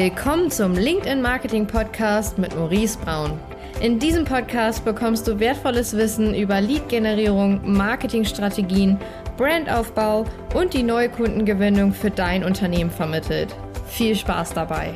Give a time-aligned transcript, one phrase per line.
[0.00, 3.32] Willkommen zum LinkedIn Marketing Podcast mit Maurice Braun.
[3.80, 8.96] In diesem Podcast bekommst du wertvolles Wissen über Lead-Generierung, Marketingstrategien,
[9.36, 10.24] Brandaufbau
[10.54, 13.56] und die neue Kundengewinnung für dein Unternehmen vermittelt.
[13.88, 14.94] Viel Spaß dabei!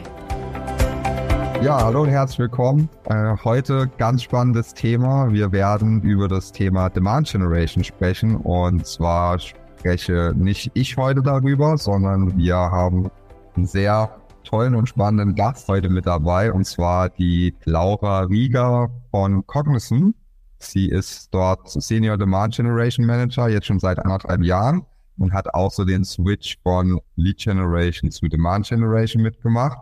[1.63, 2.89] Ja, hallo und herzlich willkommen.
[3.07, 5.33] Äh, heute ganz spannendes Thema.
[5.33, 11.77] Wir werden über das Thema Demand Generation sprechen und zwar spreche nicht ich heute darüber,
[11.77, 13.11] sondern wir haben
[13.57, 14.09] einen sehr
[14.53, 20.15] tollen und spannenden Gast heute mit dabei, und zwar die Laura Rieger von Cognizant.
[20.59, 24.85] Sie ist dort Senior Demand Generation Manager, jetzt schon seit anderthalb Jahren
[25.17, 29.79] und hat auch so den Switch von Lead Generation zu Demand Generation mitgemacht.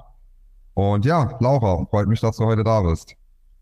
[0.75, 3.17] Und ja, Laura, freut mich, dass du heute da bist.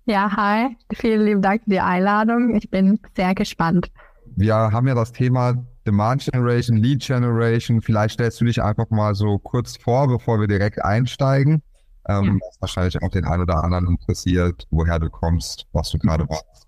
[0.05, 0.77] Ja, hi.
[0.93, 2.55] Vielen lieben Dank für die Einladung.
[2.55, 3.91] Ich bin sehr gespannt.
[4.37, 5.55] Wir haben ja das Thema
[5.89, 7.81] Demand Generation, Lead Generation.
[7.81, 11.63] Vielleicht stellst du dich einfach mal so kurz vor, bevor wir direkt einsteigen.
[12.07, 12.33] Ähm, ja.
[12.47, 16.67] Was wahrscheinlich auch den einen oder anderen interessiert, woher du kommst, was du gerade machst.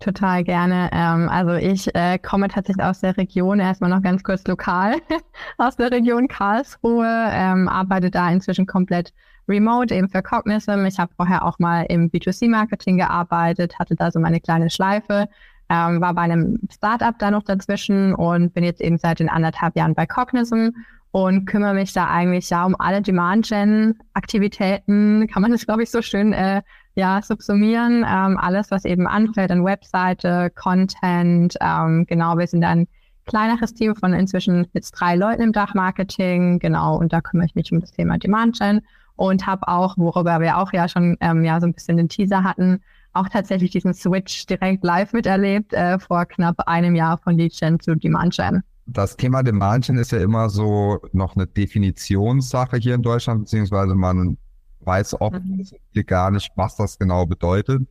[0.00, 0.90] Total gerne.
[0.92, 4.96] Ähm, also ich äh, komme tatsächlich aus der Region, erstmal noch ganz kurz lokal,
[5.58, 9.14] aus der Region Karlsruhe, ähm, arbeite da inzwischen komplett
[9.48, 10.84] remote, eben für Cognism.
[10.84, 15.26] Ich habe vorher auch mal im B2C-Marketing gearbeitet, hatte da so meine kleine Schleife,
[15.68, 19.76] ähm, war bei einem Startup da noch dazwischen und bin jetzt eben seit den anderthalb
[19.76, 20.70] Jahren bei Cognism
[21.10, 26.00] und kümmere mich da eigentlich ja um alle Demand-Gen-Aktivitäten, kann man das glaube ich so
[26.02, 26.62] schön äh,
[26.94, 32.86] ja subsumieren, ähm, alles was eben anfällt an Webseite, Content, ähm, genau, wir sind dann
[33.26, 37.70] kleineres Team von inzwischen jetzt drei Leuten im Dachmarketing, genau, und da kümmere ich mich
[37.72, 38.80] um das Thema Demand Gen
[39.16, 42.44] und habe auch, worüber wir auch ja schon ähm, ja so ein bisschen den Teaser
[42.44, 42.80] hatten,
[43.18, 47.80] auch tatsächlich diesen Switch direkt live miterlebt äh, vor knapp einem Jahr von Lead Gen
[47.80, 48.62] zu Demand Gen.
[48.86, 53.94] Das Thema Demand Gen ist ja immer so noch eine Definitionssache hier in Deutschland, beziehungsweise
[53.94, 54.38] man
[54.80, 55.66] weiß oft mhm.
[56.06, 57.86] gar nicht, was das genau bedeutet.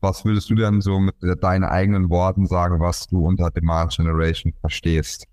[0.00, 4.52] Was würdest du denn so mit deinen eigenen Worten sagen, was du unter Demand Generation
[4.60, 5.26] verstehst?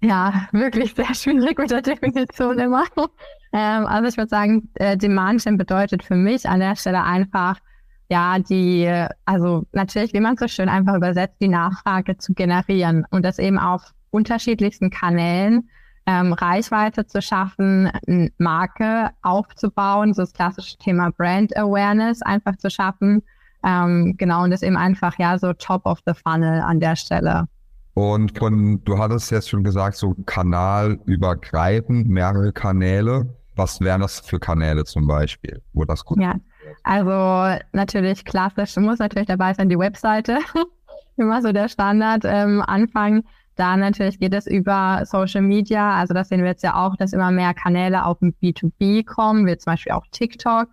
[0.00, 2.84] Ja, wirklich sehr schwierig mit der Definition immer.
[3.56, 7.60] Ähm, also ich würde sagen, äh, Demand Gen bedeutet für mich an der Stelle einfach,
[8.10, 8.90] ja, die,
[9.24, 13.58] also natürlich, wie man so schön einfach übersetzt, die Nachfrage zu generieren und das eben
[13.58, 15.68] auf unterschiedlichsten Kanälen
[16.06, 22.70] ähm, Reichweite zu schaffen, eine Marke aufzubauen, so das klassische Thema Brand Awareness einfach zu
[22.70, 23.22] schaffen.
[23.64, 27.46] Ähm, genau, und das eben einfach ja so top of the funnel an der Stelle.
[27.94, 33.34] Und von, du hattest jetzt schon gesagt, so kanalübergreifend, mehrere Kanäle.
[33.56, 36.34] Was wären das für Kanäle zum Beispiel, wo das gut Ja,
[36.82, 40.38] also natürlich klassisch, muss natürlich dabei sein, die Webseite.
[41.16, 43.24] Immer so der Standard ähm, Anfang.
[43.56, 45.96] Da natürlich geht es über Social Media.
[45.96, 49.46] Also das sehen wir jetzt ja auch, dass immer mehr Kanäle auf dem B2B kommen,
[49.46, 50.70] wie zum Beispiel auch TikTok,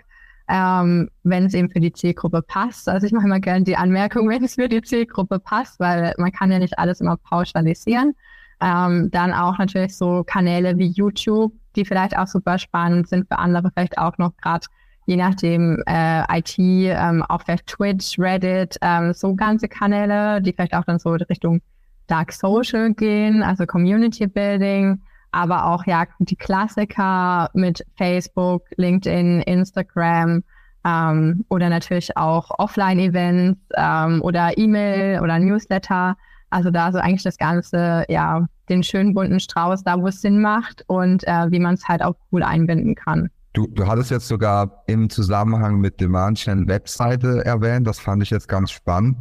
[0.48, 2.90] ähm, wenn es eben für die Zielgruppe passt.
[2.90, 6.32] Also ich mache immer gerne die Anmerkung, wenn es für die Zielgruppe passt, weil man
[6.32, 8.16] kann ja nicht alles immer pauschalisieren.
[8.60, 13.38] Ähm, dann auch natürlich so Kanäle wie YouTube, die vielleicht auch super spannend sind, für
[13.38, 14.66] andere vielleicht auch noch gerade
[15.12, 20.74] je nachdem äh, IT, ähm, auch vielleicht Twitch, Reddit, ähm, so ganze Kanäle, die vielleicht
[20.74, 21.60] auch dann so Richtung
[22.08, 25.02] Dark Social gehen, also Community Building,
[25.34, 30.44] aber auch ja die Klassiker mit Facebook, LinkedIn, Instagram
[30.86, 36.16] ähm, oder natürlich auch Offline-Events ähm, oder E-Mail oder Newsletter.
[36.52, 40.40] Also da so eigentlich das Ganze, ja, den schönen bunten Strauß, da wo es Sinn
[40.40, 43.30] macht und äh, wie man es halt auch cool einbinden kann.
[43.54, 47.86] Du, du hattest jetzt sogar im Zusammenhang mit Demand Gen Webseite erwähnt.
[47.86, 49.18] Das fand ich jetzt ganz spannend.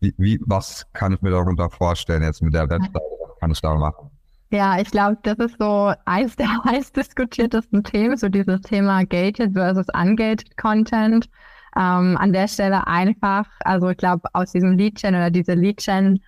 [0.00, 2.94] Wie, wie, was kann ich mir darunter vorstellen jetzt mit der Webseite?
[2.94, 4.10] Was kann ich da machen?
[4.50, 9.52] Ja, ich glaube, das ist so eins der heiß diskutiertesten Themen, so dieses Thema gated
[9.52, 11.28] versus ungated Content.
[11.76, 16.20] Ähm, an der Stelle einfach, also ich glaube, aus diesem Lead-Gen oder diese Lead-Gen,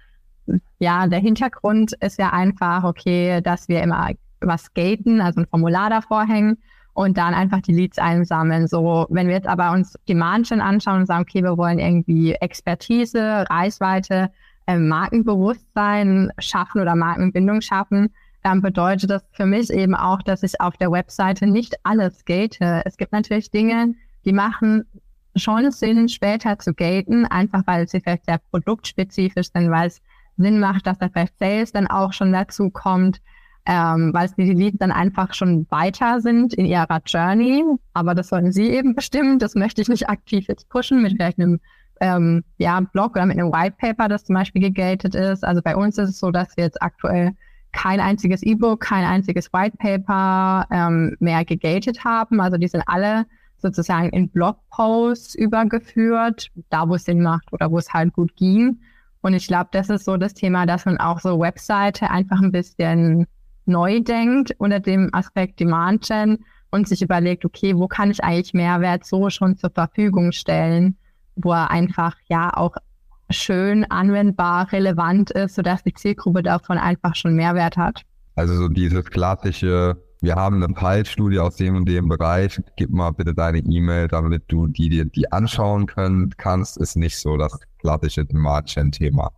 [0.79, 4.11] ja, der Hintergrund ist ja einfach, okay, dass wir immer
[4.41, 6.59] was gaten, also ein Formular davor hängen
[6.95, 8.67] und dann einfach die Leads einsammeln.
[8.67, 12.33] So, wenn wir jetzt aber uns Demand schon anschauen und sagen, okay, wir wollen irgendwie
[12.35, 14.31] Expertise, Reichweite,
[14.67, 20.61] äh, Markenbewusstsein schaffen oder Markenbindung schaffen, dann bedeutet das für mich eben auch, dass ich
[20.61, 22.59] auf der Webseite nicht alles gate.
[22.61, 23.95] Es gibt natürlich Dinge,
[24.25, 24.87] die machen
[25.37, 30.01] schon Sinn, später zu gaten, einfach weil sie vielleicht sehr produktspezifisch sind, weil es
[30.37, 33.21] Sinn macht, dass da vielleicht Sales dann auch schon dazu kommt
[33.67, 37.65] ähm, weil die Leads dann einfach schon weiter sind in ihrer Journey.
[37.93, 39.39] Aber das sollen sie eben bestimmen.
[39.39, 41.61] Das möchte ich nicht aktiv jetzt pushen mit vielleicht einem
[42.01, 45.45] ähm, ja, Blog oder mit einem White Paper, das zum Beispiel gegated ist.
[45.45, 47.33] Also bei uns ist es so, dass wir jetzt aktuell
[47.73, 52.41] kein einziges E-Book, kein einziges White Paper ähm, mehr gegated haben.
[52.41, 53.27] Also die sind alle
[53.59, 58.81] sozusagen in Blogposts übergeführt, da wo es Sinn macht oder wo es halt gut ging.
[59.21, 62.53] Und ich glaube, das ist so das Thema, dass man auch so Webseite einfach ein
[62.53, 63.27] bisschen
[63.71, 68.55] neu denkt unter dem Aspekt Demand Gen und sich überlegt, okay, wo kann ich eigentlich
[68.55, 70.97] Mehrwert so schon zur Verfügung stellen,
[71.37, 72.77] wo er einfach ja auch
[73.31, 78.03] schön anwendbar, relevant ist, sodass die Zielgruppe davon einfach schon Mehrwert hat.
[78.35, 83.11] Also so dieses klassische, wir haben eine Fallstudie aus dem und dem Bereich, gib mal
[83.11, 87.59] bitte deine E-Mail, damit du die dir die anschauen können kannst, ist nicht so das
[87.79, 89.31] klassische Demand-Gen-Thema.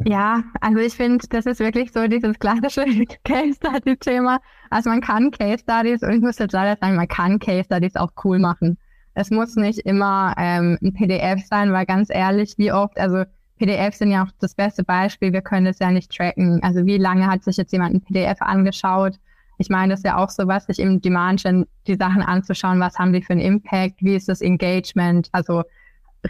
[0.00, 2.84] Ja, also ich finde, das ist wirklich so dieses klassische
[3.24, 4.40] Case Study Thema.
[4.70, 7.96] Also man kann Case Studies und ich muss jetzt leider sagen, man kann Case Studies
[7.96, 8.76] auch cool machen.
[9.14, 13.22] Es muss nicht immer ähm, ein PDF sein, weil ganz ehrlich, wie oft, also
[13.58, 16.60] PDFs sind ja auch das beste Beispiel, wir können es ja nicht tracken.
[16.62, 19.14] Also wie lange hat sich jetzt jemand ein PDF angeschaut?
[19.58, 21.44] Ich meine, das ist ja auch so was, sich im Demand
[21.86, 25.62] die Sachen anzuschauen, was haben die für einen Impact, wie ist das Engagement, also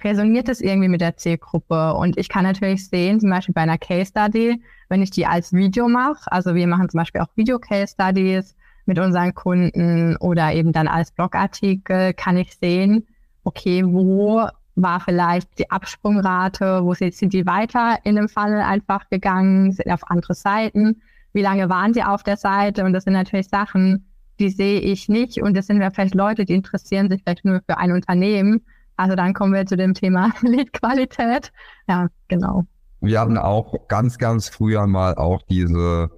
[0.02, 1.94] resoniert es irgendwie mit der Zielgruppe?
[1.94, 5.52] Und ich kann natürlich sehen, zum Beispiel bei einer Case Study, wenn ich die als
[5.52, 8.56] Video mache, also wir machen zum Beispiel auch Video-Case Studies
[8.86, 13.06] mit unseren Kunden oder eben dann als Blogartikel, kann ich sehen,
[13.44, 14.46] okay, wo
[14.76, 20.10] war vielleicht die Absprungrate, wo sind die weiter in dem Funnel einfach gegangen, sind auf
[20.10, 21.00] andere Seiten,
[21.32, 24.06] wie lange waren sie auf der Seite und das sind natürlich Sachen,
[24.40, 27.60] die sehe ich nicht und das sind ja vielleicht Leute, die interessieren sich vielleicht nur
[27.68, 28.64] für ein Unternehmen
[28.96, 31.52] also dann kommen wir zu dem Thema Leadqualität.
[31.88, 32.64] Ja, genau.
[33.00, 36.10] Wir hatten auch ganz, ganz früher mal auch diese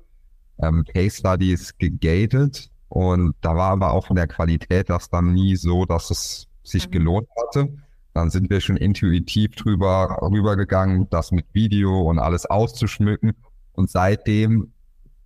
[0.63, 5.57] ähm, Case Studies gegated und da war aber auch von der Qualität das dann nie
[5.57, 6.93] so, dass es sich mhm.
[6.93, 7.69] gelohnt hatte.
[8.15, 13.33] Dann sind wir schon intuitiv drüber rübergegangen, das mit Video und alles auszuschmücken.
[13.73, 14.73] Und seitdem,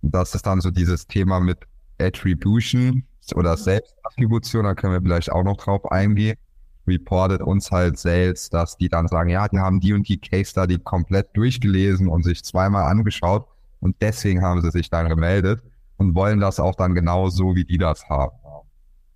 [0.01, 1.59] das ist dann so dieses Thema mit
[1.99, 3.03] Attribution
[3.35, 3.61] oder mhm.
[3.61, 6.37] Selbstattribution, da können wir vielleicht auch noch drauf eingehen
[6.87, 10.51] reportet uns halt Sales, dass die dann sagen, ja, die haben die und die Case
[10.51, 13.47] Study komplett durchgelesen und sich zweimal angeschaut
[13.79, 15.61] und deswegen haben sie sich dann gemeldet
[15.97, 18.35] und wollen das auch dann genau so, wie die das haben.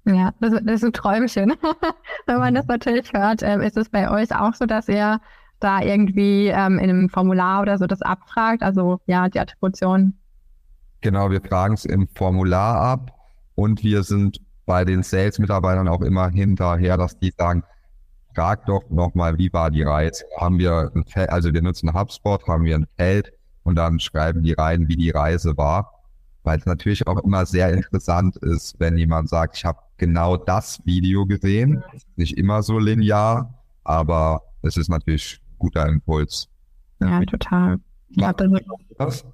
[0.05, 1.53] Ja, das, das ist ein Träumchen.
[2.27, 5.19] Wenn man das natürlich hört, ähm, ist es bei euch auch so, dass ihr
[5.59, 8.61] da irgendwie ähm, in einem Formular oder so das abfragt?
[8.61, 10.13] Also ja, die Attribution.
[11.01, 13.11] Genau, wir fragen es im Formular ab
[13.55, 17.63] und wir sind bei den Sales-Mitarbeitern auch immer hinterher, dass die sagen,
[18.33, 20.25] frag doch nochmal, wie war die Reise?
[20.37, 23.31] Haben wir ein Feld, also wir nutzen HubSpot, haben wir ein Feld
[23.63, 25.91] und dann schreiben die rein, wie die Reise war.
[26.43, 30.79] Weil es natürlich auch immer sehr interessant ist, wenn jemand sagt, ich habe genau das
[30.85, 31.83] Video gesehen.
[32.15, 36.47] Nicht immer so linear, aber es ist natürlich guter Impuls.
[36.99, 37.79] Ja, total.
[38.09, 38.31] Ja,
[38.97, 39.25] das,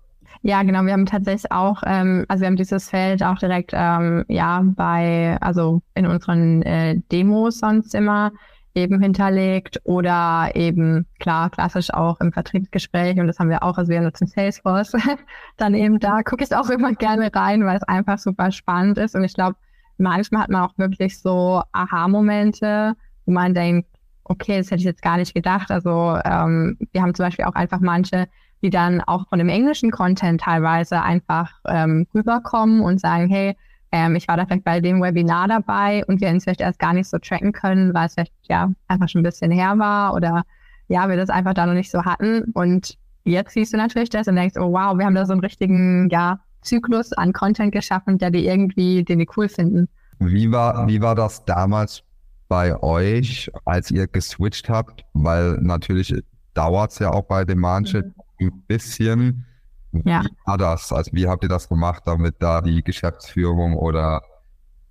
[0.42, 0.84] ja, genau.
[0.84, 5.38] Wir haben tatsächlich auch, ähm, also wir haben dieses Feld auch direkt, ähm, ja, bei,
[5.42, 8.32] also in unseren äh, Demos sonst immer
[8.74, 13.92] eben hinterlegt oder eben, klar, klassisch auch im Vertriebsgespräch und das haben wir auch, also
[13.92, 14.94] wir nutzen Salesforce,
[15.58, 19.16] dann eben da gucke ich auch immer gerne rein, weil es einfach super spannend ist
[19.16, 19.58] und ich glaube,
[19.98, 22.94] manchmal hat man auch wirklich so Aha-Momente,
[23.26, 23.90] wo man denkt,
[24.24, 25.72] okay, das hätte ich jetzt gar nicht gedacht.
[25.72, 28.28] Also ähm, wir haben zum Beispiel auch einfach manche,
[28.62, 33.58] die dann auch von dem englischen Content teilweise einfach ähm, rüberkommen und sagen, hey,
[33.92, 36.94] ähm, ich war da vielleicht bei dem Webinar dabei und wir uns vielleicht erst gar
[36.94, 40.44] nicht so tracken können, weil es vielleicht ja einfach schon ein bisschen her war oder
[40.88, 42.44] ja, wir das einfach da noch nicht so hatten.
[42.54, 45.42] Und jetzt siehst du natürlich das und denkst, oh wow, wir haben da so einen
[45.42, 49.90] richtigen, ja, Zyklus an Content geschaffen, der die irgendwie, den die cool finden.
[50.20, 52.04] Wie war, wie war das damals
[52.48, 55.04] bei euch, als ihr geswitcht habt?
[55.14, 56.14] Weil natürlich
[56.54, 58.14] dauert es ja auch bei Demand mhm
[58.48, 59.46] ein bisschen.
[59.92, 60.24] Ja.
[60.24, 60.92] Wie war das?
[60.92, 64.22] Also wie habt ihr das gemacht, damit da die Geschäftsführung oder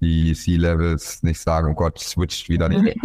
[0.00, 2.96] die C-Levels nicht sagen, oh Gott, switcht wieder nicht.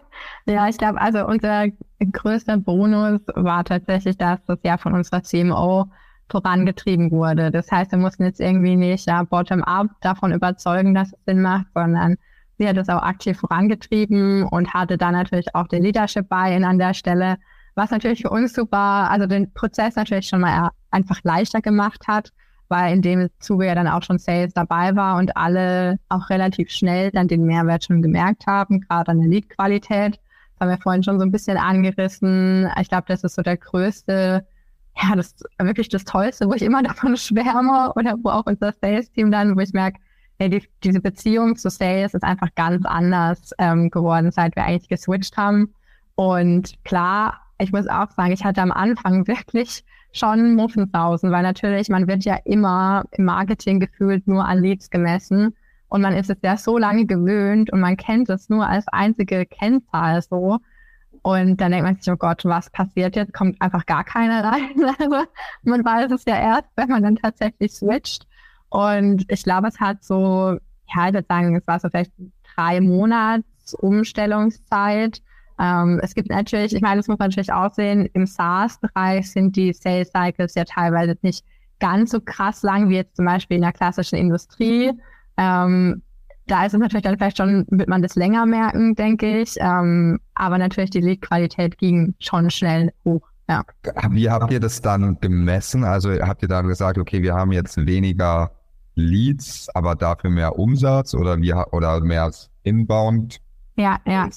[0.46, 1.66] ja, ich glaube, also unser
[2.12, 5.86] größter Bonus war tatsächlich, dass das ja von unserer CMO
[6.30, 7.50] vorangetrieben wurde.
[7.50, 11.66] Das heißt, wir mussten jetzt irgendwie nicht ja, bottom-up davon überzeugen, dass es Sinn macht,
[11.74, 12.16] sondern
[12.58, 16.78] sie hat es auch aktiv vorangetrieben und hatte dann natürlich auch den Leadership Buy-in an
[16.78, 17.36] der Stelle
[17.74, 22.32] was natürlich für uns super, also den Prozess natürlich schon mal einfach leichter gemacht hat,
[22.68, 26.70] weil in dem Zuge ja dann auch schon Sales dabei war und alle auch relativ
[26.70, 30.14] schnell dann den Mehrwert schon gemerkt haben, gerade an der Lead-Qualität.
[30.14, 32.70] Das haben wir vorhin schon so ein bisschen angerissen.
[32.80, 34.46] Ich glaube, das ist so der größte,
[35.02, 39.30] ja, das wirklich das Tollste, wo ich immer davon schwärme oder wo auch unser Sales-Team
[39.30, 40.00] dann, wo ich merke,
[40.38, 44.88] hey, die, diese Beziehung zu Sales ist einfach ganz anders ähm, geworden, seit wir eigentlich
[44.88, 45.74] geswitcht haben.
[46.16, 51.88] Und klar, ich muss auch sagen, ich hatte am Anfang wirklich schon Muffensausen, weil natürlich,
[51.88, 55.54] man wird ja immer im Marketing gefühlt nur an Leads gemessen
[55.88, 59.46] und man ist es ja so lange gewöhnt und man kennt es nur als einzige
[59.46, 60.58] Kennzahl so.
[61.22, 63.32] Und dann denkt man sich, oh Gott, was passiert jetzt?
[63.32, 64.74] Kommt einfach gar keiner rein.
[64.98, 65.24] Also
[65.62, 68.26] man weiß es ja erst, wenn man dann tatsächlich switcht.
[68.68, 70.58] Und ich glaube, es hat so,
[70.94, 72.12] ja, ich würde sagen, es war so vielleicht
[72.54, 75.22] drei Monats Umstellungszeit.
[75.60, 79.56] Ähm, es gibt natürlich, ich meine, das muss man natürlich auch sehen, im SaaS-Bereich sind
[79.56, 81.44] die Sales Cycles ja teilweise nicht
[81.80, 84.92] ganz so krass lang wie jetzt zum Beispiel in der klassischen Industrie.
[85.36, 86.02] Ähm,
[86.46, 89.54] da ist es natürlich dann vielleicht schon, wird man das länger merken, denke ich.
[89.58, 93.26] Ähm, aber natürlich die Lead-Qualität ging schon schnell hoch.
[93.48, 93.62] Ja.
[94.10, 95.84] Wie habt ihr das dann gemessen?
[95.84, 98.50] Also habt ihr dann gesagt, okay, wir haben jetzt weniger
[98.94, 102.30] Leads, aber dafür mehr Umsatz oder wie oder mehr
[102.62, 103.40] Inbound?
[103.76, 104.28] Ja, ja.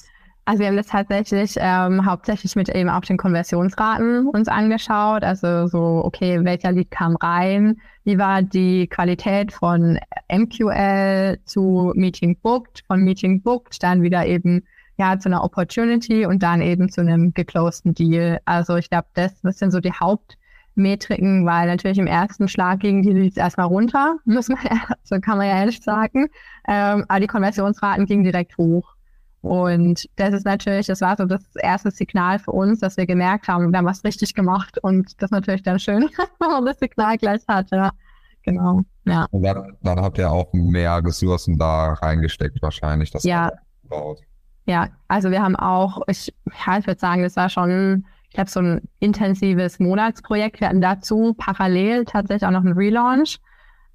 [0.48, 5.22] Also wir haben das tatsächlich ähm, hauptsächlich mit eben auch den Konversionsraten uns angeschaut.
[5.22, 7.78] Also so, okay, welcher Lead kam rein?
[8.04, 9.98] Wie war die Qualität von
[10.32, 14.62] MQL zu Meeting Booked, von Meeting Booked dann wieder eben
[14.96, 18.38] ja zu einer Opportunity und dann eben zu einem geclosten Deal.
[18.46, 23.12] Also ich glaube, das, sind so die Hauptmetriken, weil natürlich im ersten Schlag gingen die
[23.12, 24.60] Leads erstmal runter, muss man
[25.04, 26.28] so kann man ja ehrlich sagen.
[26.66, 28.94] Ähm, aber die Konversionsraten gingen direkt hoch.
[29.40, 33.46] Und das ist natürlich, das war so das erste Signal für uns, dass wir gemerkt
[33.46, 36.08] haben, wir haben was richtig gemacht und das ist natürlich dann schön,
[36.40, 37.90] wenn man das Signal gleich hat, ja.
[38.42, 39.26] Genau, ja.
[39.30, 43.50] Und dann, dann habt ihr auch mehr Ressourcen da reingesteckt wahrscheinlich, das ja.
[43.50, 44.20] aufgebaut.
[44.64, 46.34] Ja, also wir haben auch, ich,
[46.66, 50.60] ja, ich würde sagen, das war schon, ich glaube, so ein intensives Monatsprojekt.
[50.60, 53.38] Wir hatten dazu parallel tatsächlich auch noch einen Relaunch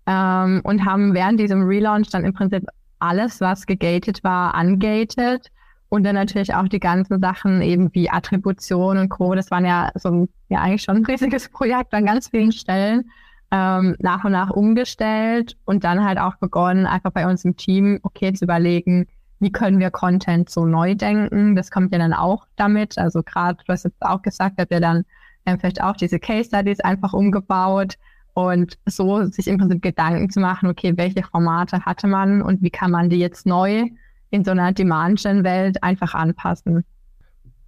[0.08, 2.66] ähm, und haben während diesem Relaunch dann im Prinzip
[3.04, 5.52] alles, was gegated war, ungated.
[5.90, 9.36] Und dann natürlich auch die ganzen Sachen eben wie Attribution und Co.
[9.36, 13.12] Das waren ja so ein, ja eigentlich schon ein riesiges Projekt an ganz vielen Stellen.
[13.52, 18.00] Ähm, nach und nach umgestellt und dann halt auch begonnen, einfach bei uns im Team,
[18.02, 19.06] okay, zu überlegen,
[19.40, 21.56] wie können wir Content so neu denken.
[21.56, 22.98] Das kommt ja dann auch damit.
[22.98, 25.04] Also gerade, du hast jetzt auch gesagt, habt ihr dann
[25.46, 27.96] ähm, vielleicht auch diese Case Studies einfach umgebaut.
[28.34, 32.72] Und so sich im Prinzip Gedanken zu machen, okay, welche Formate hatte man und wie
[32.72, 33.90] kann man die jetzt neu
[34.34, 36.84] in so einer Demand-Gen-Welt einfach anpassen.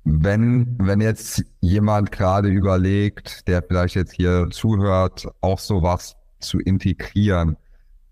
[0.03, 7.57] Wenn, wenn jetzt jemand gerade überlegt, der vielleicht jetzt hier zuhört, auch sowas zu integrieren,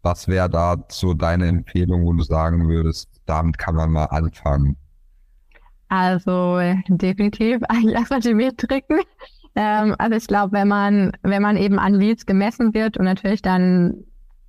[0.03, 4.77] was wäre da so deine Empfehlung, wo du sagen würdest, damit kann man mal anfangen?
[5.87, 9.01] Also definitiv eigentlich erstmal die Metriken.
[9.55, 13.41] Ähm, also ich glaube, wenn man, wenn man eben an Leads gemessen wird und natürlich
[13.41, 14.03] dann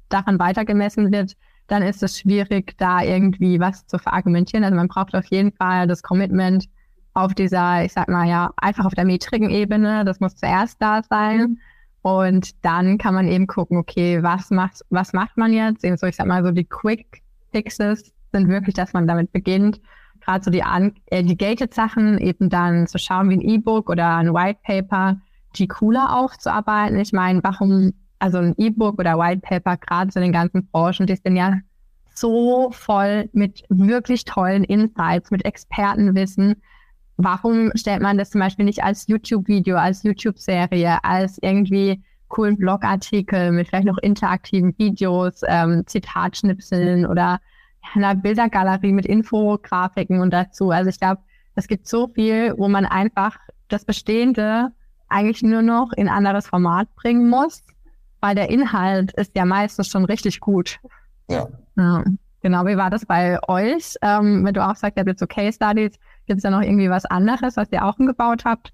[0.08, 1.34] daran weiter gemessen wird,
[1.66, 4.64] dann ist es schwierig, da irgendwie was zu verargumentieren.
[4.64, 6.66] Also man braucht auf jeden Fall das Commitment
[7.14, 10.04] auf dieser, ich sag mal ja, einfach auf der metrigen Ebene.
[10.04, 11.58] Das muss zuerst da sein.
[12.02, 15.84] Und dann kann man eben gucken, okay, was macht, was macht man jetzt?
[15.84, 19.80] Eben so, ich sag mal so die Quick Fixes sind wirklich, dass man damit beginnt,
[20.24, 20.62] gerade so die,
[21.06, 25.20] äh, die gated Sachen eben dann zu schauen wie ein E-Book oder ein White Paper,
[25.56, 26.98] die cooler aufzuarbeiten.
[26.98, 31.06] Ich meine, warum, also ein E-Book oder White Paper, gerade so in den ganzen Branchen,
[31.06, 31.58] die sind ja
[32.14, 36.62] so voll mit wirklich tollen Insights, mit Expertenwissen.
[37.16, 43.52] Warum stellt man das zum Beispiel nicht als YouTube-Video, als YouTube-Serie, als irgendwie coolen Blogartikel
[43.52, 47.40] mit vielleicht noch interaktiven Videos, ähm, Zitatschnipseln oder
[47.94, 50.70] einer Bildergalerie mit Infografiken und dazu.
[50.70, 51.22] Also ich glaube,
[51.54, 53.38] es gibt so viel, wo man einfach
[53.68, 54.70] das Bestehende
[55.08, 57.62] eigentlich nur noch in anderes Format bringen muss,
[58.20, 60.78] weil der Inhalt ist ja meistens schon richtig gut.
[61.28, 61.48] Ja.
[61.76, 62.04] ja.
[62.40, 63.94] Genau, wie war das bei euch?
[64.02, 65.92] Ähm, wenn du auch sagst, ihr habt jetzt so Case Studies,
[66.26, 68.72] gibt es da noch irgendwie was anderes, was ihr auch umgebaut habt?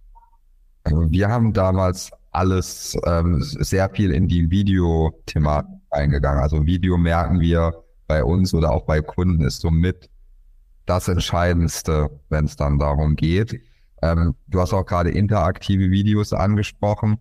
[0.85, 6.43] Also wir haben damals alles ähm, sehr viel in die Videothematik eingegangen.
[6.43, 7.73] Also Video merken wir,
[8.11, 10.11] bei uns oder auch bei Kunden ist somit
[10.85, 13.61] das Entscheidendste, wenn es dann darum geht.
[14.03, 17.19] Ähm, du hast auch gerade interaktive Videos angesprochen.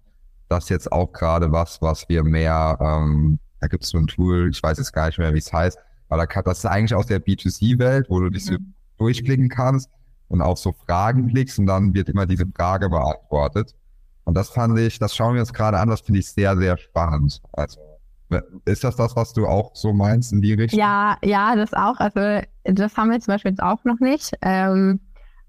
[0.48, 4.08] Das ist jetzt auch gerade was, was wir mehr, ähm, da gibt es so ein
[4.08, 5.77] Tool, ich weiß jetzt gar nicht mehr, wie es heißt,
[6.08, 8.74] aber da kann, das ist eigentlich aus der B2C-Welt, wo du dich so mhm.
[8.98, 9.91] durchklicken kannst
[10.27, 13.75] und auf so Fragen klickst und dann wird immer diese Frage beantwortet.
[14.24, 16.79] Und das fand ich, das schauen wir uns gerade an, das finde ich sehr, sehr
[16.79, 17.43] spannend.
[17.51, 17.79] Also
[18.65, 20.79] ist das das, was du auch so meinst in die Richtung?
[20.79, 22.00] Ja, ja, das auch.
[22.00, 24.33] Also das haben wir zum Beispiel jetzt auch noch nicht.
[24.41, 25.00] Ähm,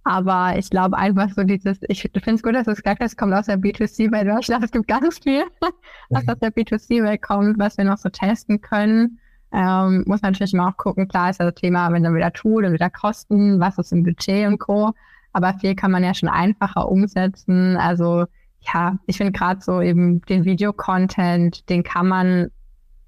[0.04, 3.18] aber ich glaube einfach so dieses, ich finde es gut, dass du es gesagt hast,
[3.18, 4.28] kommt aus der B2C-Welt.
[4.40, 5.44] Ich glaube, es gibt ganz viel,
[6.10, 9.18] was aus der B2C-Welt kommt, was wir noch so testen können.
[9.52, 12.72] Ähm, muss natürlich immer auch gucken, klar ist das Thema, wenn dann wieder Tool und
[12.72, 14.92] wieder Kosten, was ist im Budget und Co.
[15.32, 17.76] Aber viel kann man ja schon einfacher umsetzen.
[17.76, 18.24] Also
[18.60, 22.50] ja, ich finde gerade so eben den Videocontent, den kann man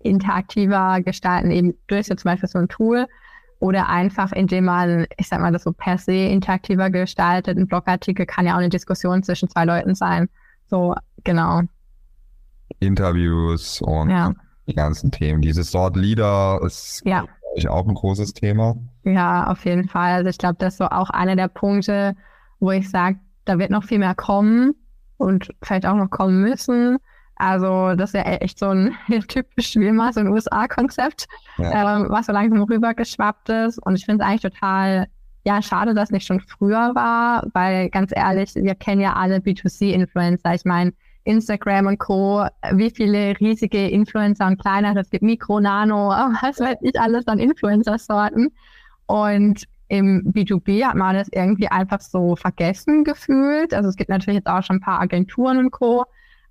[0.05, 3.07] interaktiver gestalten, eben durch so zum Beispiel so ein Tool
[3.63, 7.57] oder einfach, indem man, ich sag mal, das so per se interaktiver gestaltet.
[7.57, 10.29] Ein Blogartikel kann ja auch eine Diskussion zwischen zwei Leuten sein.
[10.67, 11.63] So, genau.
[12.81, 14.33] Interviews und ja.
[14.67, 15.43] die ganzen Themen.
[15.43, 17.25] Dieses Thought Leader ist ja.
[17.55, 18.75] ich, auch ein großes Thema.
[19.05, 20.13] Ja, auf jeden Fall.
[20.13, 22.17] Also ich glaube, das ist so auch einer der Punkte,
[22.59, 24.75] wo ich sage, da wird noch viel mehr kommen
[25.19, 26.99] und vielleicht auch noch kommen müssen.
[27.37, 28.95] Also das ist ja echt so ein
[29.29, 31.27] typisch wie immer so ein USA-Konzept,
[31.59, 31.97] ja.
[31.97, 33.79] ähm, was so langsam rübergeschwappt ist.
[33.85, 35.07] Und ich finde es eigentlich total
[35.45, 40.55] ja, schade, dass nicht schon früher war, weil ganz ehrlich, wir kennen ja alle B2C-Influencer.
[40.55, 40.93] Ich meine,
[41.25, 46.09] Instagram und Co., wie viele riesige Influencer und kleinere, es gibt Mikro, Nano,
[46.43, 48.53] was weiß ich alles an Influencer-Sorten.
[49.07, 53.75] Und im B2B hat man das irgendwie einfach so vergessen gefühlt.
[53.75, 56.05] Also es gibt natürlich jetzt auch schon ein paar Agenturen und Co.,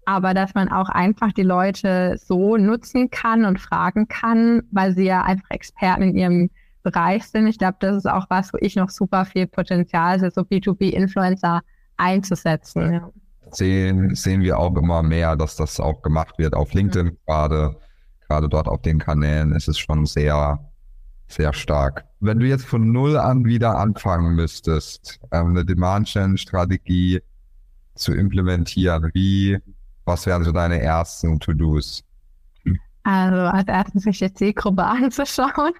[0.06, 5.06] aber dass man auch einfach die Leute so nutzen kann und fragen kann, weil sie
[5.06, 6.50] ja einfach Experten in ihrem
[6.84, 7.48] Bereich sind.
[7.48, 11.62] Ich glaube, das ist auch was, wo ich noch super viel Potenzial sehe, so B2B-Influencer
[11.98, 12.94] einzusetzen.
[12.94, 13.10] Ja.
[13.52, 16.56] Sehen, sehen wir auch immer mehr, dass das auch gemacht wird.
[16.56, 17.18] Auf LinkedIn mhm.
[17.26, 17.76] gerade,
[18.28, 20.60] gerade dort auf den Kanälen ist es schon sehr,
[21.28, 22.06] sehr stark.
[22.20, 27.22] Wenn du jetzt von Null an wieder anfangen müsstest, ähm, eine Demand-Gen-Strategie
[27.96, 29.60] zu implementieren, wie,
[30.06, 32.04] was wären so deine ersten To-Dos?
[33.04, 35.74] Also als erstes sich die Zielgruppe anzuschauen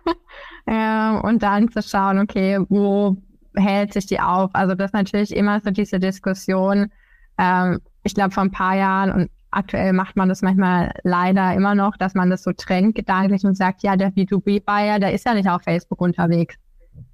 [0.66, 3.18] äh, und dann zu schauen, okay, wo
[3.56, 4.50] hält sich die auf?
[4.54, 6.92] Also das ist natürlich immer so diese Diskussion.
[7.38, 11.76] Ähm, ich glaube, vor ein paar Jahren und aktuell macht man das manchmal leider immer
[11.76, 15.34] noch, dass man das so trennt gedanklich und sagt, ja, der B2B-Buyer, der ist ja
[15.34, 16.56] nicht auf Facebook unterwegs.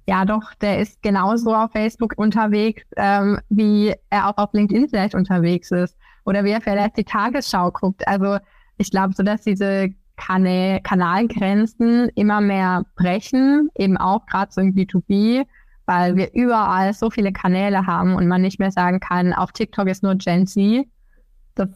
[0.06, 5.14] Ja, doch, der ist genauso auf Facebook unterwegs, ähm, wie er auch auf LinkedIn vielleicht
[5.14, 5.96] unterwegs ist
[6.28, 8.06] oder wie er vielleicht die Tagesschau guckt.
[8.06, 8.36] Also
[8.76, 14.74] ich glaube so, dass diese Kanä Kanalgrenzen immer mehr brechen, eben auch gerade so im
[14.74, 15.46] B2B,
[15.86, 19.88] weil wir überall so viele Kanäle haben und man nicht mehr sagen kann, auf TikTok
[19.88, 20.86] ist nur Gen Z.
[21.54, 21.70] Das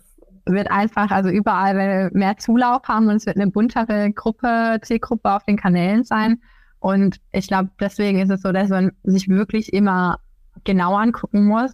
[0.45, 4.81] wird einfach, also überall, wenn wir mehr Zulauf haben und es wird eine buntere Gruppe,
[4.83, 6.43] Zielgruppe auf den Kanälen sein.
[6.79, 10.19] Und ich glaube, deswegen ist es so, dass man sich wirklich immer
[10.65, 11.73] genau angucken muss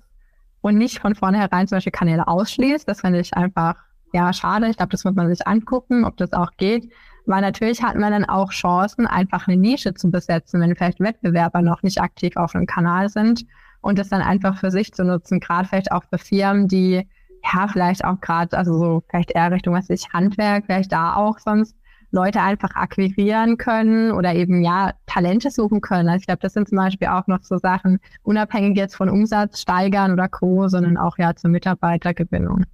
[0.60, 2.88] und nicht von vornherein zum Beispiel Kanäle ausschließt.
[2.88, 3.76] Das finde ich einfach
[4.12, 4.68] ja, schade.
[4.68, 6.90] Ich glaube, das muss man sich angucken, ob das auch geht.
[7.26, 11.60] Weil natürlich hat man dann auch Chancen, einfach eine Nische zu besetzen, wenn vielleicht Wettbewerber
[11.60, 13.44] noch nicht aktiv auf einem Kanal sind
[13.82, 17.06] und das dann einfach für sich zu nutzen, gerade vielleicht auch für Firmen, die
[17.52, 21.38] ja vielleicht auch gerade, also so vielleicht eher Richtung, was ich Handwerk, vielleicht da auch
[21.38, 21.76] sonst
[22.10, 26.08] Leute einfach akquirieren können oder eben ja Talente suchen können.
[26.08, 29.60] Also ich glaube, das sind zum Beispiel auch noch so Sachen, unabhängig jetzt von Umsatz
[29.60, 32.64] steigern oder Co., sondern auch ja zur Mitarbeitergewinnung.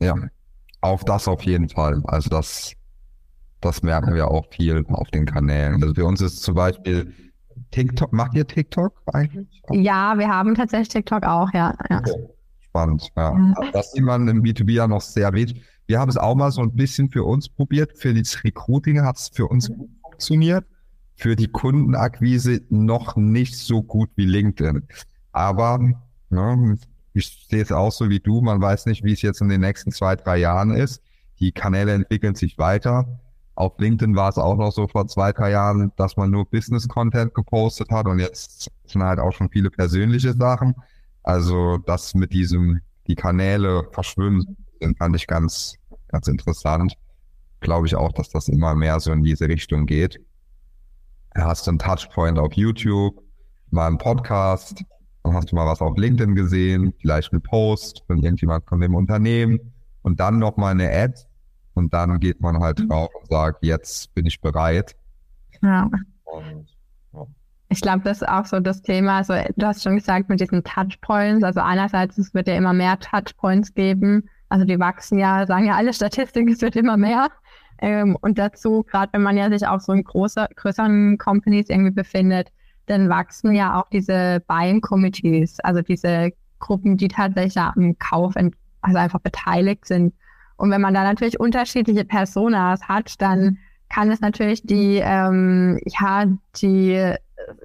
[0.00, 0.14] Ja,
[0.82, 2.02] auf das auf jeden Fall.
[2.04, 2.74] Also das,
[3.60, 5.82] das merken wir auch viel auf den Kanälen.
[5.82, 7.12] Also für uns ist zum Beispiel
[7.70, 9.62] TikTok, macht ihr TikTok eigentlich?
[9.70, 11.74] Ja, wir haben tatsächlich TikTok auch, ja.
[11.88, 11.98] ja.
[11.98, 12.28] Okay.
[12.60, 13.32] Spannend, ja.
[13.32, 13.70] ja.
[13.72, 15.62] Das sieht man im B2B ja noch sehr wenig.
[15.86, 17.96] Wir haben es auch mal so ein bisschen für uns probiert.
[17.96, 20.64] Für das Recruiting hat es für uns gut funktioniert.
[21.14, 24.86] Für die Kundenakquise noch nicht so gut wie LinkedIn.
[25.32, 25.78] Aber
[26.30, 26.78] ne,
[27.12, 28.40] ich sehe es auch so wie du.
[28.40, 31.02] Man weiß nicht, wie es jetzt in den nächsten zwei, drei Jahren ist.
[31.38, 33.20] Die Kanäle entwickeln sich weiter.
[33.54, 37.32] Auf LinkedIn war es auch noch so vor zwei, drei Jahren, dass man nur Business-Content
[37.32, 40.74] gepostet hat und jetzt sind halt auch schon viele persönliche Sachen.
[41.22, 44.56] Also das mit diesem, die Kanäle verschwimmen,
[44.98, 45.74] fand ich ganz,
[46.08, 46.94] ganz interessant.
[47.60, 50.20] Glaube ich auch, dass das immer mehr so in diese Richtung geht.
[51.34, 53.22] Du hast einen Touchpoint auf YouTube,
[53.70, 54.82] mal einen Podcast,
[55.22, 58.94] dann hast du mal was auf LinkedIn gesehen, vielleicht einen Post von irgendjemand von dem
[58.94, 61.14] Unternehmen und dann nochmal eine Ad
[61.74, 62.88] und dann geht man halt mhm.
[62.88, 64.96] drauf und sagt, jetzt bin ich bereit.
[65.62, 65.90] Ja.
[66.24, 66.68] Und,
[67.12, 67.26] ja.
[67.68, 69.18] Ich glaube, das ist auch so das Thema.
[69.18, 71.44] Also, du hast schon gesagt, mit diesen Touchpoints.
[71.44, 74.28] Also, einerseits, es wird ja immer mehr Touchpoints geben.
[74.48, 77.28] Also, die wachsen ja, sagen ja alle Statistiken, es wird immer mehr.
[77.78, 81.90] Ähm, und dazu, gerade wenn man ja sich auch so in großer, größeren Companies irgendwie
[81.90, 82.50] befindet,
[82.86, 88.98] dann wachsen ja auch diese Buying Committees, also diese Gruppen, die tatsächlich am Kauf also
[88.98, 90.14] einfach beteiligt sind.
[90.56, 96.24] Und wenn man da natürlich unterschiedliche Personas hat, dann kann es natürlich die, ähm, ja,
[96.56, 97.14] die,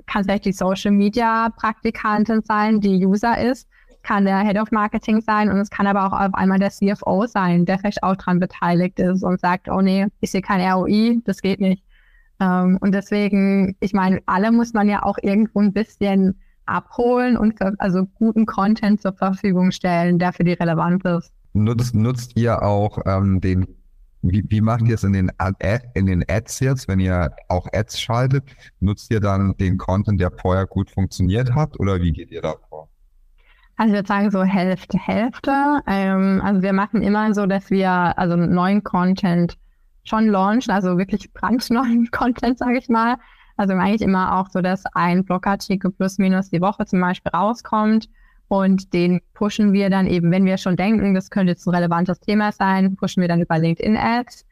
[0.08, 3.68] kann vielleicht die Social Media Praktikantin sein, die User ist,
[4.04, 7.28] kann der Head of Marketing sein und es kann aber auch auf einmal der CFO
[7.28, 11.22] sein, der vielleicht auch dran beteiligt ist und sagt, oh nee, ich sehe kein ROI,
[11.26, 11.84] das geht nicht.
[12.40, 17.58] Ähm, und deswegen, ich meine, alle muss man ja auch irgendwo ein bisschen abholen und
[17.58, 21.32] für, also guten Content zur Verfügung stellen, der für die relevant ist.
[21.54, 23.68] nutzt, nutzt ihr auch ähm, den,
[24.22, 25.58] wie, wie macht ihr es in den, Ad,
[25.94, 28.44] in den Ads jetzt, wenn ihr auch Ads schaltet?
[28.80, 32.56] Nutzt ihr dann den Content, der vorher gut funktioniert hat oder wie geht ihr da?
[33.82, 35.82] Also ich würde sagen so Hälfte, Hälfte.
[35.88, 39.58] Ähm, also wir machen immer so, dass wir also neuen Content
[40.04, 43.16] schon launchen, also wirklich brandneuen Content, sage ich mal.
[43.58, 48.08] Also eigentlich immer auch so, dass ein Blogartikel plus minus die Woche zum Beispiel rauskommt
[48.50, 52.20] und den pushen wir dann eben, wenn wir schon denken, das könnte jetzt ein relevantes
[52.20, 54.46] Thema sein, pushen wir dann über LinkedIn-Ads.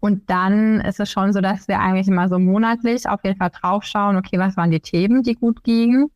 [0.00, 3.50] Und dann ist es schon so, dass wir eigentlich immer so monatlich auf jeden Fall
[3.50, 6.10] draufschauen, okay, was waren die Themen, die gut gingen.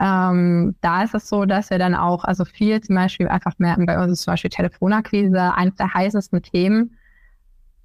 [0.00, 3.86] Ähm, da ist es so, dass wir dann auch, also viel zum Beispiel einfach merken,
[3.86, 6.96] bei uns ist zum Beispiel Telefonakquise eines der heißesten Themen.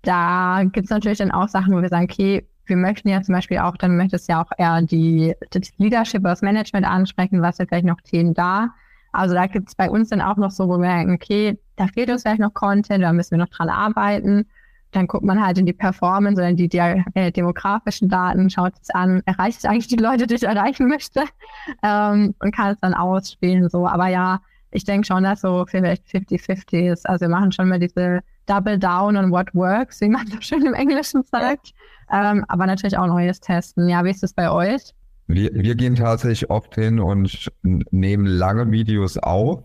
[0.03, 3.33] Da gibt es natürlich dann auch Sachen, wo wir sagen, okay, wir möchten ja zum
[3.33, 7.65] Beispiel auch, dann möchtest ja auch eher die, das Leadership das Management ansprechen, was ja
[7.65, 8.69] vielleicht noch Themen da.
[9.11, 11.87] Also da gibt es bei uns dann auch noch so, wo wir merken, okay, da
[11.87, 14.45] fehlt uns vielleicht noch Content, da müssen wir noch dran arbeiten.
[14.93, 18.89] Dann guckt man halt in die Performance oder in die, äh, demografischen Daten, schaut es
[18.91, 21.23] an, erreicht es eigentlich die Leute, die ich erreichen möchte
[21.83, 23.69] ähm, und kann es dann ausspielen.
[23.69, 23.87] so.
[23.87, 24.39] Aber ja,
[24.71, 27.09] ich denke schon, dass so vielleicht 50-50 ist.
[27.09, 30.65] Also wir machen schon mal diese Double Down on what works, wie man so schön
[30.65, 31.73] im Englischen sagt.
[32.11, 33.89] Ähm, aber natürlich auch Neues testen.
[33.89, 34.93] Ja, wie ist es bei euch?
[35.27, 39.63] Wir, wir gehen tatsächlich oft hin und nehmen lange Videos auf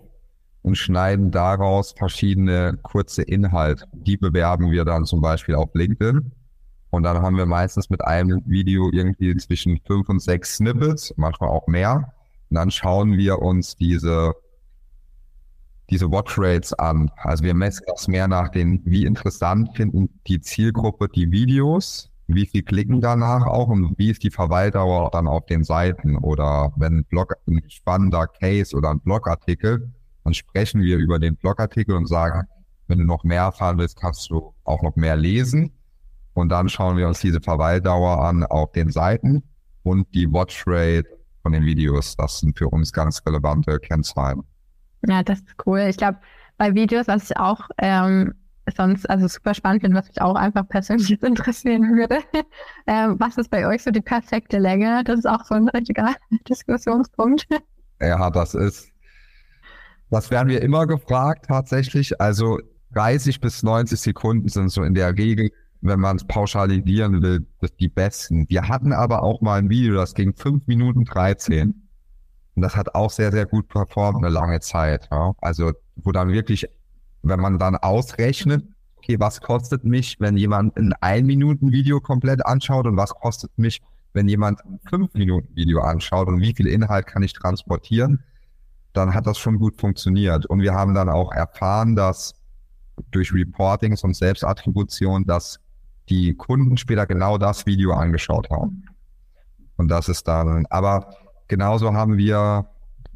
[0.69, 3.87] und schneiden daraus verschiedene kurze Inhalte.
[3.93, 6.31] Die bewerben wir dann zum Beispiel auf LinkedIn.
[6.91, 11.49] Und dann haben wir meistens mit einem Video irgendwie zwischen fünf und sechs Snippets, manchmal
[11.49, 12.13] auch mehr.
[12.51, 14.35] Und dann schauen wir uns diese
[15.91, 17.11] diese Watchrates an.
[17.17, 22.45] Also wir messen das mehr nach den, wie interessant finden die Zielgruppe die Videos, wie
[22.45, 26.99] viel klicken danach auch und wie ist die Verweildauer dann auf den Seiten oder wenn
[26.99, 29.91] ein, Blog, ein spannender Case oder ein Blogartikel,
[30.29, 32.47] dann sprechen wir über den Blogartikel und sagen,
[32.87, 35.73] wenn du noch mehr erfahren willst, kannst du auch noch mehr lesen.
[36.35, 39.43] Und dann schauen wir uns diese Verweildauer an auf den Seiten
[39.85, 41.09] und die Watchrate
[41.43, 42.15] von den Videos.
[42.15, 44.43] Das sind für uns ganz relevante Kennzahlen.
[45.07, 45.81] Ja, das ist cool.
[45.89, 46.19] Ich glaube,
[46.59, 48.35] bei Videos, was ich auch ähm,
[48.77, 52.19] sonst also super spannend finde, was mich auch einfach persönlich interessieren würde.
[52.87, 55.05] ähm, was ist bei euch so die perfekte Länge?
[55.05, 56.15] Das ist auch so ein richtiger
[56.51, 57.49] Diskussionspunkt.
[58.03, 58.93] Ja, das ist,
[60.11, 62.21] das werden wir immer gefragt tatsächlich.
[62.21, 62.59] Also
[62.95, 67.47] 30 bis 90 Sekunden sind so in der Regel, wenn man es pauschalisieren will,
[67.79, 68.49] die besten.
[68.49, 71.75] Wir hatten aber auch mal ein Video, das ging 5 Minuten 13.
[72.55, 75.09] Und das hat auch sehr, sehr gut performt eine lange Zeit.
[75.13, 75.33] Ja.
[75.41, 76.67] Also wo dann wirklich,
[77.23, 78.65] wenn man dann ausrechnet,
[78.97, 83.57] okay, was kostet mich, wenn jemand ein ein Minuten Video komplett anschaut und was kostet
[83.57, 83.81] mich,
[84.13, 88.25] wenn jemand ein fünf Minuten Video anschaut und wie viel Inhalt kann ich transportieren,
[88.93, 90.47] dann hat das schon gut funktioniert.
[90.47, 92.35] Und wir haben dann auch erfahren, dass
[93.11, 95.61] durch Reportings und Selbstattribution, dass
[96.09, 98.85] die Kunden später genau das Video angeschaut haben.
[99.77, 101.09] Und das ist dann, aber
[101.49, 102.67] Genauso haben wir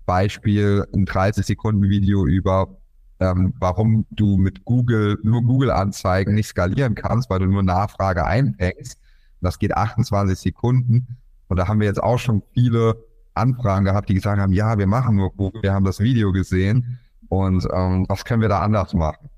[0.06, 2.76] Beispiel ein 30 Sekunden Video über,
[3.20, 8.98] ähm, warum du mit Google, nur Google-Anzeigen nicht skalieren kannst, weil du nur Nachfrage einfängst.
[9.42, 11.18] Das geht 28 Sekunden.
[11.48, 12.96] Und da haben wir jetzt auch schon viele
[13.34, 16.98] Anfragen gehabt, die gesagt haben, ja, wir machen nur Google, wir haben das Video gesehen
[17.28, 19.30] und ähm, was können wir da anders machen?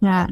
[0.00, 0.28] Ja.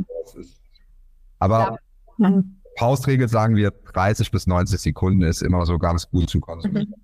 [1.39, 1.79] aber
[2.19, 2.43] ja.
[2.79, 6.91] Faustregel sagen wir 30 bis 90 Sekunden ist immer so ganz gut zu konsumieren.
[6.91, 7.03] Mhm.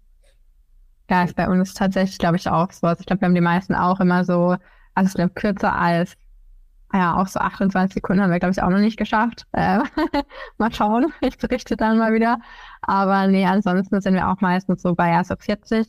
[1.11, 2.87] Ja, ist bei uns tatsächlich, glaube ich, auch so.
[2.87, 4.57] Also ich glaube, wir haben die meisten auch immer so,
[4.94, 6.14] also ich glaube, kürzer als,
[6.92, 9.46] ja, auch so 28 Sekunden haben wir, glaube ich, auch noch nicht geschafft.
[9.53, 9.81] Äh,
[10.59, 12.38] mal schauen, ich berichte dann mal wieder.
[12.83, 15.87] Aber nee, ansonsten sind wir auch meistens so bei ja, so 40,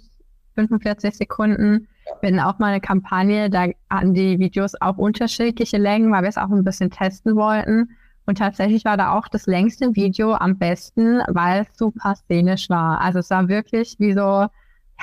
[0.56, 1.88] 45 Sekunden.
[2.22, 6.30] Wir hatten auch mal eine Kampagne, da hatten die Videos auch unterschiedliche Längen, weil wir
[6.30, 7.90] es auch ein bisschen testen wollten.
[8.26, 13.00] Und tatsächlich war da auch das längste Video am besten, weil es super szenisch war.
[13.00, 14.48] Also es war wirklich wie so,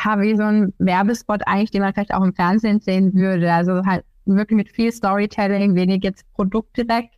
[0.04, 3.52] ja, wie so ein Werbespot eigentlich, den man vielleicht auch im Fernsehen sehen würde.
[3.52, 7.14] Also halt wirklich mit viel Storytelling, wenig jetzt Produkt direkt.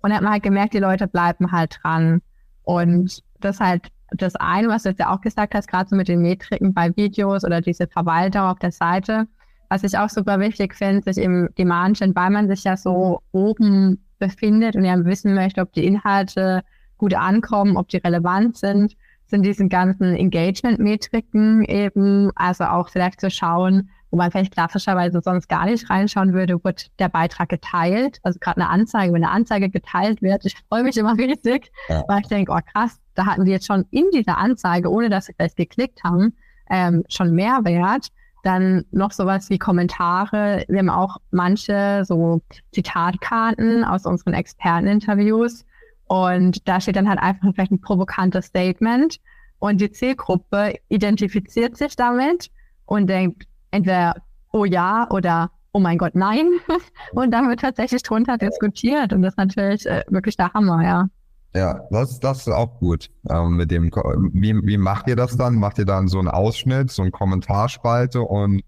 [0.00, 2.22] Und hat man halt gemerkt, die Leute bleiben halt dran.
[2.62, 6.08] Und das halt das eine, was du jetzt ja auch gesagt hast, gerade so mit
[6.08, 9.26] den Metriken bei Videos oder diese Verwaltung auf der Seite,
[9.68, 14.04] was ich auch super wichtig finde, sich im Demand, weil man sich ja so oben
[14.18, 16.62] befindet und ja wissen möchte, ob die Inhalte
[16.96, 23.30] gut ankommen, ob die relevant sind, sind diesen ganzen Engagement-Metriken eben, also auch vielleicht zu
[23.30, 28.18] schauen, wo man vielleicht klassischerweise sonst gar nicht reinschauen würde, wird der Beitrag geteilt.
[28.22, 32.04] Also gerade eine Anzeige, wenn eine Anzeige geteilt wird, ich freue mich immer riesig, ja.
[32.08, 35.26] weil ich denke, oh krass, da hatten wir jetzt schon in dieser Anzeige, ohne dass
[35.26, 36.34] sie vielleicht geklickt haben,
[36.70, 38.08] ähm, schon Mehrwert.
[38.44, 40.64] Dann noch sowas wie Kommentare.
[40.68, 42.40] Wir haben auch manche so
[42.72, 45.66] Zitatkarten aus unseren Experteninterviews.
[46.06, 49.18] Und da steht dann halt einfach vielleicht ein provokantes Statement.
[49.58, 52.50] Und die Zielgruppe identifiziert sich damit
[52.86, 54.14] und denkt entweder,
[54.52, 56.48] oh ja, oder oh mein Gott, nein.
[57.12, 59.12] Und dann wird tatsächlich drunter diskutiert.
[59.12, 61.08] Und das ist natürlich äh, wirklich der Hammer, ja.
[61.54, 63.10] Ja, das, das ist auch gut.
[63.30, 63.90] Ähm, mit dem,
[64.32, 65.54] wie, wie macht ihr das dann?
[65.56, 68.62] Macht ihr dann so einen Ausschnitt, so eine Kommentarspalte und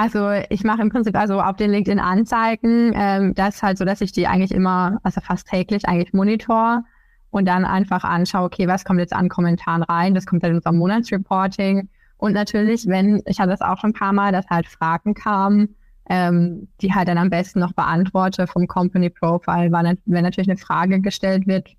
[0.00, 4.00] also ich mache im Prinzip also auf den LinkedIn-Anzeigen, ähm, das ist halt so, dass
[4.00, 6.84] ich die eigentlich immer, also fast täglich eigentlich monitor
[7.28, 10.14] und dann einfach anschaue, okay, was kommt jetzt an Kommentaren rein?
[10.14, 11.90] Das kommt dann in unser Monatsreporting.
[12.20, 15.74] Und natürlich, wenn, ich hatte das auch schon ein paar Mal, dass halt Fragen kamen,
[16.10, 20.58] ähm, die halt dann am besten noch beantworte vom Company Profile, weil wenn natürlich eine
[20.58, 21.70] Frage gestellt wird,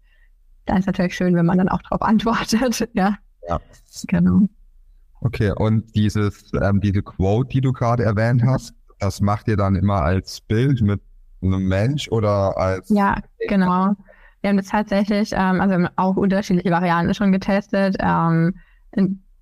[0.65, 2.89] dann ist natürlich schön, wenn man dann auch darauf antwortet.
[2.93, 3.17] ja.
[3.47, 3.60] ja.
[4.08, 4.47] Genau.
[5.19, 9.75] Okay, und dieses, ähm, diese Quote, die du gerade erwähnt hast, das macht ihr dann
[9.75, 11.01] immer als Bild mit
[11.43, 12.89] einem Mensch oder als.
[12.89, 13.93] Ja, genau.
[14.41, 17.95] Wir haben das tatsächlich, ähm, also auch unterschiedliche Varianten schon getestet.
[17.99, 18.56] Ähm,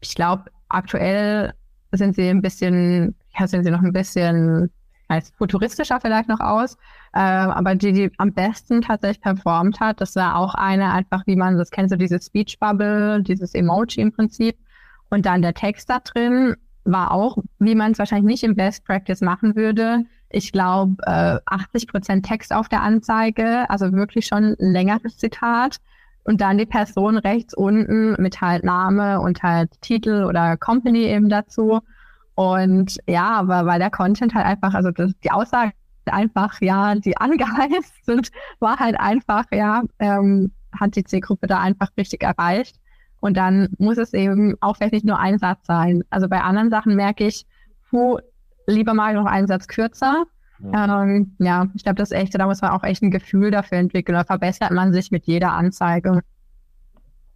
[0.02, 1.54] ich glaube, aktuell
[1.92, 4.72] sind sie ein bisschen, ja, sind sie noch ein bisschen
[5.08, 6.78] als futuristischer vielleicht noch aus.
[7.14, 11.36] Äh, aber die, die am besten tatsächlich performt hat, das war auch eine einfach, wie
[11.36, 14.56] man das kennt, so diese Speech Bubble, dieses Emoji im Prinzip.
[15.10, 18.86] Und dann der Text da drin war auch, wie man es wahrscheinlich nicht im Best
[18.86, 20.06] Practice machen würde.
[20.30, 25.78] Ich glaube, äh, 80 Prozent Text auf der Anzeige, also wirklich schon ein längeres Zitat.
[26.24, 31.30] Und dann die Person rechts unten mit halt Name und halt Titel oder Company eben
[31.30, 31.80] dazu.
[32.36, 35.74] Und ja, aber weil der Content halt einfach, also das, die Aussage
[36.06, 41.90] einfach, ja, die angeheizt sind, war halt einfach, ja, ähm, hat die Zielgruppe da einfach
[41.98, 42.76] richtig erreicht.
[43.22, 46.04] Und dann muss es eben auch vielleicht nicht nur ein Satz sein.
[46.10, 47.46] Also bei anderen Sachen merke ich,
[47.90, 48.20] puh,
[48.68, 50.24] lieber mal noch einen Satz kürzer.
[50.74, 53.52] Ja, ähm, ja ich glaube, das ist echt, da muss man auch echt ein Gefühl
[53.52, 54.16] dafür entwickeln.
[54.16, 56.22] Da verbessert man sich mit jeder Anzeige.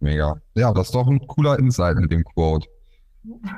[0.00, 0.36] Mega.
[0.54, 2.68] Ja, das ist doch ein cooler Insight mit dem Quote.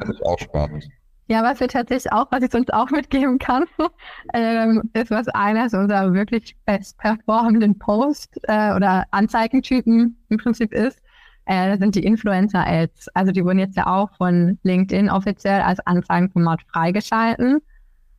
[0.00, 0.86] Das ist auch spannend.
[1.28, 3.64] Ja, was wir tatsächlich auch, was ich uns auch mitgeben kann,
[4.34, 10.72] ähm, ist, was einer so unserer wirklich best performenden Post äh, oder Anzeigentypen im Prinzip
[10.72, 11.00] ist.
[11.46, 13.08] Äh, das sind die Influencer-Ads.
[13.14, 17.60] Also die wurden jetzt ja auch von LinkedIn offiziell als Anzeigenformat freigeschalten,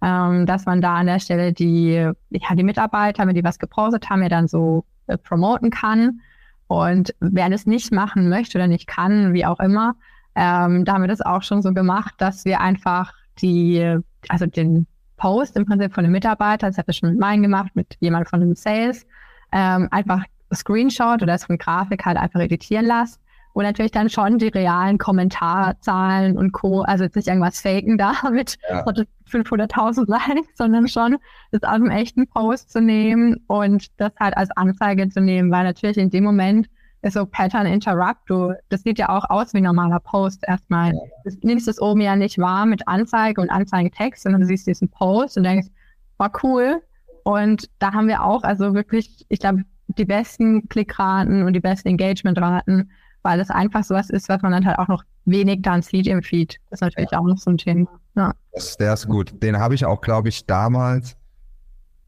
[0.01, 1.93] ähm, dass man da an der Stelle die,
[2.29, 6.21] ja, die Mitarbeiter, wenn die was gepostet haben, ja dann so äh, promoten kann.
[6.67, 9.95] Und wer das nicht machen möchte oder nicht kann, wie auch immer,
[10.36, 13.97] ähm, da haben wir das auch schon so gemacht, dass wir einfach die,
[14.29, 17.71] also den Post im Prinzip von dem Mitarbeiter, das habe ich schon mit meinen gemacht,
[17.73, 19.07] mit jemand von dem Sales,
[19.51, 23.19] ähm, einfach Screenshot oder das von Grafik halt einfach editieren lassen
[23.58, 26.82] und natürlich dann schon die realen Kommentarzahlen und Co.
[26.82, 28.86] Also jetzt nicht irgendwas faken da mit ja.
[28.86, 31.17] 500.000 Likes, sondern schon
[31.52, 35.63] das aus dem echten Post zu nehmen und das halt als Anzeige zu nehmen, weil
[35.63, 36.70] natürlich in dem Moment
[37.02, 38.30] ist so Pattern Interrupt.
[38.30, 40.91] Du, das sieht ja auch aus wie ein normaler Post erstmal.
[41.24, 44.89] Du nimmst es oben ja nicht wahr mit Anzeige und Anzeigetext, sondern du siehst diesen
[44.89, 45.70] Post und denkst,
[46.17, 46.84] war cool.
[47.24, 51.88] Und da haben wir auch, also wirklich, ich glaube, die besten Klickraten und die besten
[51.88, 52.91] Engagementraten,
[53.28, 56.24] weil es einfach sowas ist, was man dann halt auch noch wenig dann sieht im
[56.24, 56.58] Feed.
[56.70, 57.20] Das ist natürlich ja.
[57.20, 57.90] auch noch so ein Thema.
[58.16, 58.34] Ja.
[58.54, 59.44] Das, der ist gut.
[59.44, 61.18] Den habe ich auch, glaube ich, damals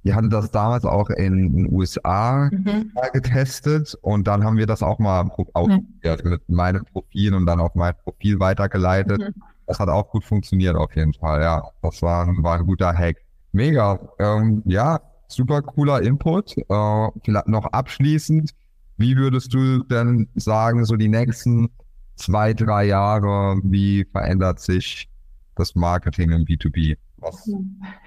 [0.04, 2.92] wir hatten das damals auch in den USA mhm.
[3.12, 6.30] getestet und dann haben wir das auch mal ausprobiert mhm.
[6.32, 9.20] mit meinem Profil und dann auf mein Profil weitergeleitet.
[9.20, 9.44] Mhm.
[9.68, 11.42] Das hat auch gut funktioniert auf jeden Fall.
[11.42, 13.18] Ja, das war, war ein guter Hack.
[13.52, 14.00] Mega.
[14.20, 16.58] Ähm, ja, super cooler Input.
[16.58, 18.52] Äh, vielleicht noch abschließend.
[19.00, 21.70] Wie würdest du denn sagen, so die nächsten
[22.18, 25.10] zwei, drei Jahre, wie verändert sich
[25.56, 26.98] das Marketing im B2B?
[27.18, 27.50] Was?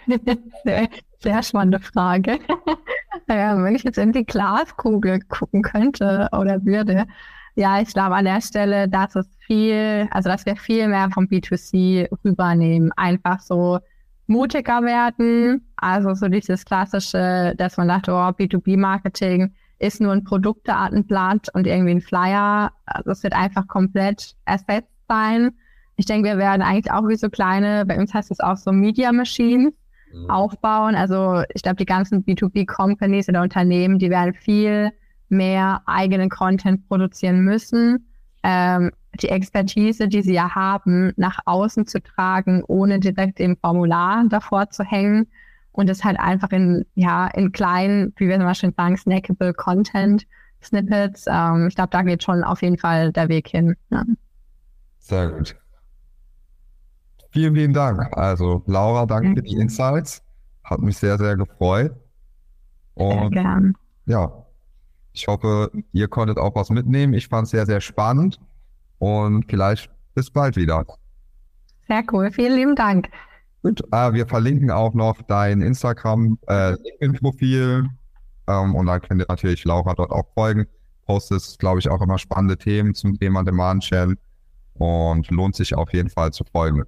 [0.64, 2.38] Sehr, sehr spannende Frage.
[3.28, 7.06] ja, wenn ich jetzt in die Glaskugel gucken könnte oder würde,
[7.54, 11.24] ja, ich glaube an der Stelle, dass es viel, also dass wir viel mehr vom
[11.24, 12.92] B2C rübernehmen.
[12.96, 13.78] Einfach so
[14.26, 15.66] mutiger werden.
[15.76, 21.92] Also so dieses klassische, dass man dachte, oh, B2B-Marketing ist nur ein Produkteartenblatt und irgendwie
[21.92, 22.72] ein Flyer.
[23.04, 25.52] Es wird einfach komplett ersetzt sein
[25.96, 28.72] ich denke, wir werden eigentlich auch wie so kleine, bei uns heißt es auch so
[28.72, 29.72] Media Machines
[30.12, 30.30] mhm.
[30.30, 30.94] aufbauen.
[30.94, 34.90] Also ich glaube, die ganzen B2B-Companies oder Unternehmen, die werden viel
[35.28, 38.08] mehr eigenen Content produzieren müssen.
[38.42, 38.90] Ähm,
[39.20, 44.70] die Expertise, die sie ja haben, nach außen zu tragen, ohne direkt im Formular davor
[44.70, 45.28] zu hängen
[45.72, 50.26] und es halt einfach in, ja, in kleinen, wie wir immer schon sagen, snackable Content
[50.62, 51.24] Snippets.
[51.26, 53.74] Ähm, ich glaube, da geht schon auf jeden Fall der Weg hin.
[53.90, 54.04] Ja.
[54.98, 55.56] Sehr gut
[57.32, 58.16] vielen, vielen Dank.
[58.16, 60.22] Also Laura, danke für die Insights.
[60.64, 61.92] Hat mich sehr, sehr gefreut.
[62.94, 63.74] Und sehr gern.
[64.06, 64.30] ja,
[65.12, 67.14] ich hoffe, ihr konntet auch was mitnehmen.
[67.14, 68.38] Ich fand es sehr, sehr spannend
[68.98, 70.84] und vielleicht bis bald wieder.
[71.88, 72.30] Sehr cool.
[72.30, 73.08] Vielen lieben Dank.
[73.62, 77.88] Gut, äh, wir verlinken auch noch dein Instagram, äh, LinkedIn-Profil
[78.48, 80.66] ähm, und dann könnt ihr natürlich Laura dort auch folgen.
[81.06, 84.16] Postest, glaube ich, auch immer spannende Themen zum Thema Demand Gen
[84.74, 86.84] und lohnt sich auf jeden Fall zu folgen.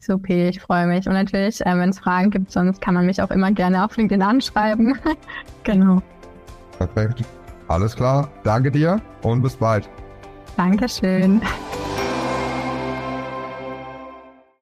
[0.00, 1.06] Super, ich freue mich.
[1.06, 3.96] Und natürlich, äh, wenn es Fragen gibt, sonst kann man mich auch immer gerne auf
[3.96, 4.96] LinkedIn anschreiben.
[5.64, 6.00] genau.
[6.78, 7.24] Perfekt.
[7.66, 8.30] Alles klar.
[8.44, 9.88] Danke dir und bis bald.
[10.56, 11.42] Dankeschön.